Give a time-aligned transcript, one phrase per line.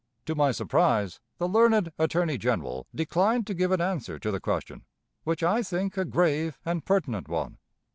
[0.25, 4.83] To my surprise, the learned Attorney General declined to give an answer to the question,
[5.25, 7.59] which I think a grave and pertinent one.